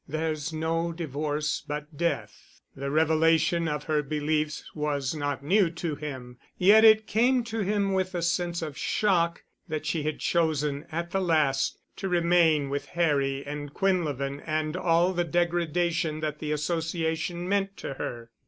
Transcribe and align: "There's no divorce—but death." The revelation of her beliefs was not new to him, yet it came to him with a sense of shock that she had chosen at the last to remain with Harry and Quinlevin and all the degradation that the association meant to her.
"There's 0.07 0.51
no 0.51 0.91
divorce—but 0.91 1.95
death." 1.95 2.61
The 2.75 2.89
revelation 2.89 3.67
of 3.67 3.83
her 3.83 4.01
beliefs 4.01 4.63
was 4.73 5.13
not 5.13 5.43
new 5.43 5.69
to 5.69 5.93
him, 5.93 6.39
yet 6.57 6.83
it 6.83 7.05
came 7.05 7.43
to 7.43 7.59
him 7.59 7.93
with 7.93 8.15
a 8.15 8.23
sense 8.23 8.63
of 8.63 8.75
shock 8.75 9.43
that 9.67 9.85
she 9.85 10.01
had 10.01 10.17
chosen 10.17 10.87
at 10.91 11.11
the 11.11 11.21
last 11.21 11.77
to 11.97 12.09
remain 12.09 12.71
with 12.71 12.85
Harry 12.87 13.45
and 13.45 13.75
Quinlevin 13.75 14.41
and 14.47 14.75
all 14.75 15.13
the 15.13 15.23
degradation 15.23 16.19
that 16.21 16.39
the 16.39 16.51
association 16.51 17.47
meant 17.47 17.77
to 17.77 17.93
her. 17.93 18.31